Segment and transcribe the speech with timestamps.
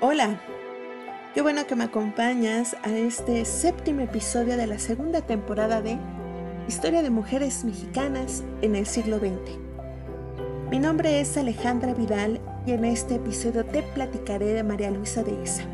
[0.00, 0.40] Hola,
[1.34, 5.98] qué bueno que me acompañas a este séptimo episodio de la segunda temporada de
[6.68, 9.58] Historia de Mujeres Mexicanas en el siglo XX.
[10.70, 15.42] Mi nombre es Alejandra Vidal y en este episodio te platicaré de María Luisa de
[15.42, 15.64] Esa,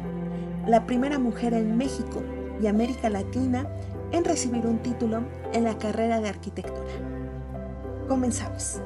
[0.66, 2.22] la primera mujer en México
[2.62, 3.66] y América Latina
[4.12, 5.22] en recibir un título
[5.52, 6.92] en la carrera de arquitectura.
[8.08, 8.80] Comenzamos.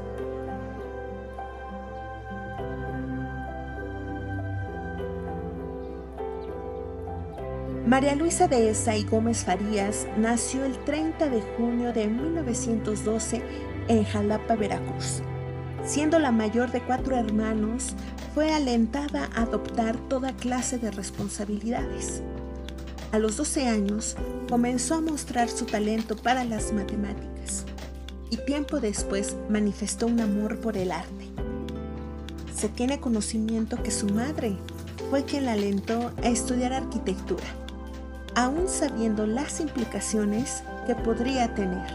[7.86, 13.42] María Luisa de Esa y Gómez Farías nació el 30 de junio de 1912
[13.86, 15.22] en Jalapa, Veracruz.
[15.84, 17.94] Siendo la mayor de cuatro hermanos,
[18.34, 22.24] fue alentada a adoptar toda clase de responsabilidades.
[23.12, 24.16] A los 12 años
[24.48, 27.64] comenzó a mostrar su talento para las matemáticas
[28.30, 31.26] y tiempo después manifestó un amor por el arte.
[32.54, 34.56] Se tiene conocimiento que su madre
[35.10, 37.44] fue quien la alentó a estudiar arquitectura
[38.36, 41.86] aún sabiendo las implicaciones que podría tener.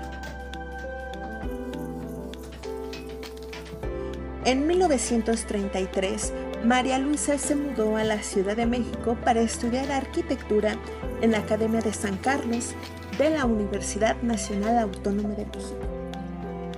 [4.43, 6.33] En 1933,
[6.65, 10.75] María Luisa se mudó a la Ciudad de México para estudiar arquitectura
[11.21, 12.75] en la Academia de San Carlos
[13.17, 15.79] de la Universidad Nacional Autónoma de México.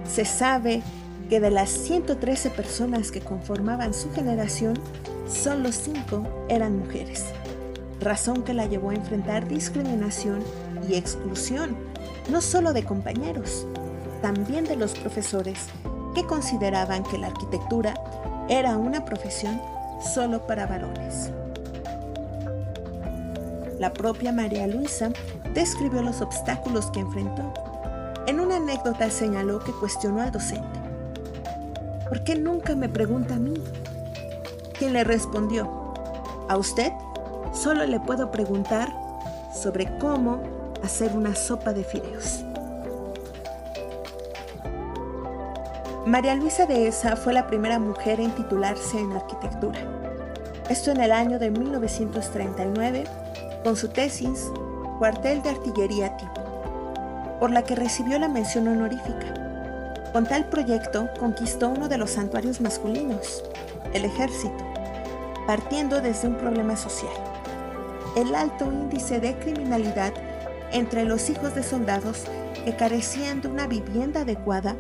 [0.07, 0.81] Se sabe
[1.29, 4.79] que de las 113 personas que conformaban su generación,
[5.27, 7.25] solo 5 eran mujeres
[8.03, 10.43] razón que la llevó a enfrentar discriminación
[10.87, 11.75] y exclusión,
[12.29, 13.65] no solo de compañeros,
[14.21, 15.67] también de los profesores
[16.13, 17.93] que consideraban que la arquitectura
[18.49, 19.61] era una profesión
[20.01, 21.31] solo para varones.
[23.79, 25.09] La propia María Luisa
[25.53, 27.53] describió los obstáculos que enfrentó.
[28.27, 30.79] En una anécdota señaló que cuestionó al docente.
[32.07, 33.53] ¿Por qué nunca me pregunta a mí?
[34.77, 35.93] Quien le respondió,
[36.47, 36.91] ¿a usted
[37.53, 38.93] solo le puedo preguntar
[39.53, 40.41] sobre cómo
[40.83, 42.43] hacer una sopa de fideos.
[46.05, 49.79] María Luisa de Esa fue la primera mujer en titularse en arquitectura.
[50.69, 53.05] Esto en el año de 1939
[53.63, 54.51] con su tesis
[54.99, 56.41] Cuartel de Artillería Tipo,
[57.39, 60.11] por la que recibió la mención honorífica.
[60.11, 63.41] Con tal proyecto conquistó uno de los santuarios masculinos,
[63.93, 64.63] el ejército,
[65.47, 67.13] partiendo desde un problema social
[68.15, 70.13] el alto índice de criminalidad
[70.71, 72.25] entre los hijos de soldados
[72.63, 74.75] que carecían de una vivienda adecuada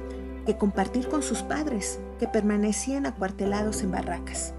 [0.45, 4.53] que compartir con sus padres, que permanecían acuartelados en barracas.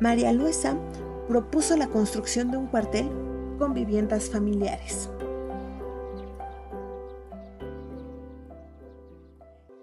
[0.00, 0.76] María Luisa
[1.28, 3.08] propuso la construcción de un cuartel
[3.58, 5.10] con viviendas familiares.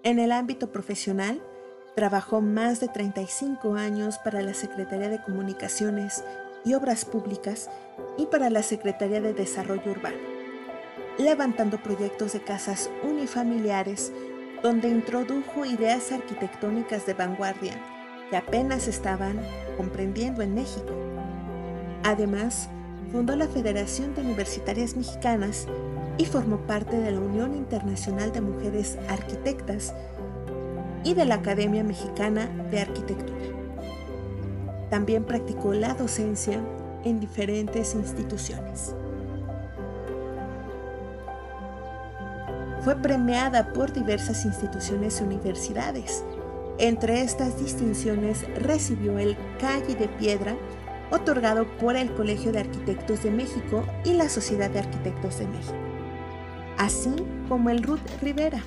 [0.02, 1.42] En el ámbito profesional,
[1.96, 6.22] trabajó más de 35 años para la Secretaría de Comunicaciones
[6.64, 7.70] y Obras Públicas
[8.18, 10.18] y para la Secretaría de Desarrollo Urbano,
[11.18, 14.12] levantando proyectos de casas unifamiliares
[14.62, 17.74] donde introdujo ideas arquitectónicas de vanguardia
[18.30, 19.40] que apenas estaban
[19.76, 20.92] comprendiendo en México.
[22.02, 22.68] Además,
[23.12, 25.66] fundó la Federación de Universitarias Mexicanas
[26.18, 29.94] y formó parte de la Unión Internacional de Mujeres Arquitectas
[31.04, 33.44] y de la Academia Mexicana de Arquitectura.
[34.90, 36.60] También practicó la docencia
[37.04, 38.94] en diferentes instituciones.
[42.86, 46.22] Fue premiada por diversas instituciones y universidades.
[46.78, 50.56] Entre estas distinciones recibió el Calle de Piedra,
[51.10, 55.74] otorgado por el Colegio de Arquitectos de México y la Sociedad de Arquitectos de México,
[56.78, 57.10] así
[57.48, 58.62] como el Ruth Rivera,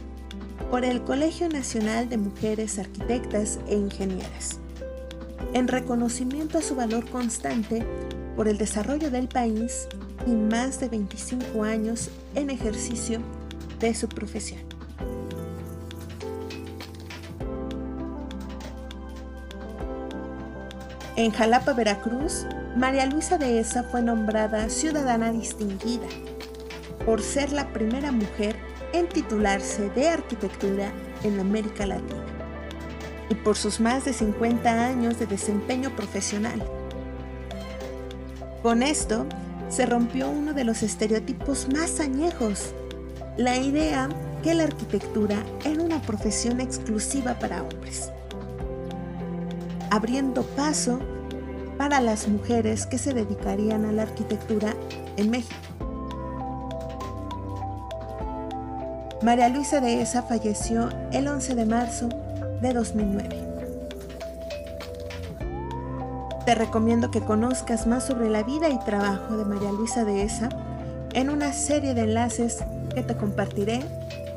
[0.70, 4.60] por el Colegio Nacional de Mujeres Arquitectas e Ingenieras
[5.54, 7.86] en reconocimiento a su valor constante
[8.36, 9.88] por el desarrollo del país
[10.28, 13.22] y más de 25 años en ejercicio
[13.80, 14.62] de su profesión.
[21.16, 22.46] En Jalapa, Veracruz,
[22.78, 26.08] María Luisa de Esa fue nombrada ciudadana distinguida
[27.06, 28.56] por ser la primera mujer
[28.94, 30.92] en titularse de arquitectura
[31.24, 32.24] en América Latina
[33.30, 36.64] y por sus más de 50 años de desempeño profesional.
[38.64, 39.26] Con esto,
[39.70, 42.74] se rompió uno de los estereotipos más añejos,
[43.40, 44.10] la idea
[44.44, 48.12] que la arquitectura era una profesión exclusiva para hombres,
[49.90, 51.00] abriendo paso
[51.78, 54.74] para las mujeres que se dedicarían a la arquitectura
[55.16, 55.56] en México.
[59.22, 62.10] María Luisa Dehesa falleció el 11 de marzo
[62.62, 63.30] de 2009.
[66.46, 70.50] Te recomiendo que conozcas más sobre la vida y trabajo de María Luisa Dehesa
[71.14, 72.66] en una serie de enlaces
[73.00, 73.80] que te compartiré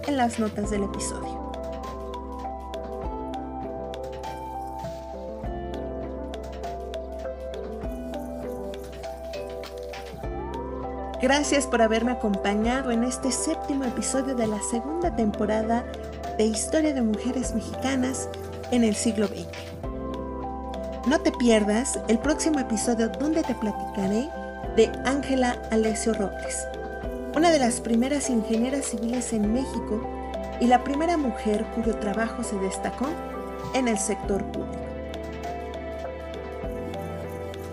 [0.07, 1.43] en las notas del episodio.
[11.21, 15.85] Gracias por haberme acompañado en este séptimo episodio de la segunda temporada
[16.39, 18.29] de Historia de Mujeres Mexicanas
[18.71, 19.49] en el siglo XX.
[21.09, 24.29] No te pierdas el próximo episodio donde te platicaré
[24.77, 26.67] de Ángela Alessio Robles,
[27.35, 30.01] una de las primeras ingenieras civiles en México
[30.61, 33.07] y la primera mujer cuyo trabajo se destacó
[33.75, 34.79] en el sector público.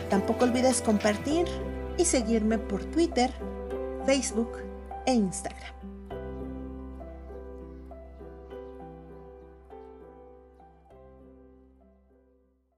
[0.10, 1.46] Tampoco olvides compartir
[1.98, 3.32] y seguirme por Twitter,
[4.06, 4.52] Facebook
[5.06, 5.89] e Instagram.